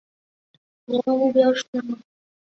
[0.87, 1.63] 主要目标是